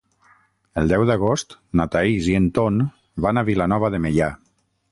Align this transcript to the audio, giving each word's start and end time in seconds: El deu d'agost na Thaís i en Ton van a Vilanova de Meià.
El 0.81 0.87
deu 0.91 1.03
d'agost 1.09 1.53
na 1.81 1.85
Thaís 1.95 2.29
i 2.31 2.35
en 2.39 2.47
Ton 2.59 2.81
van 3.27 3.41
a 3.43 3.47
Vilanova 3.51 3.93
de 3.97 4.01
Meià. 4.07 4.35